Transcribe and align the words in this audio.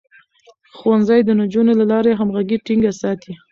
ښوونځی 0.77 1.19
د 1.25 1.29
نجونو 1.39 1.71
له 1.79 1.85
لارې 1.91 2.17
همغږي 2.19 2.57
ټينګه 2.65 2.91
ساتي. 3.01 3.33